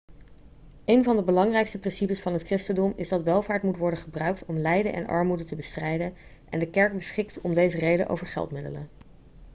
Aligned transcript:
een 0.85 1.03
van 1.03 1.15
de 1.15 1.21
belangrijkste 1.23 1.79
principes 1.79 2.21
van 2.21 2.33
het 2.33 2.43
christendom 2.43 2.93
is 2.95 3.09
dat 3.09 3.23
welvaart 3.23 3.63
moet 3.63 3.77
worden 3.77 3.99
gebruikt 3.99 4.45
om 4.45 4.57
lijden 4.57 4.93
en 4.93 5.07
armoede 5.07 5.43
te 5.43 5.55
bestrijden 5.55 6.13
en 6.49 6.59
de 6.59 6.69
kerk 6.69 6.93
beschikt 6.93 7.41
om 7.41 7.53
deze 7.53 7.77
reden 7.77 8.07
over 8.07 8.27
geldmiddelen 8.27 8.89